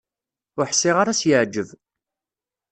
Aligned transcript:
Ur 0.57 0.65
ḥṣiɣ 0.71 0.95
ara 0.97 1.11
ad 1.13 1.17
s-yeɛǧeb. 1.19 1.69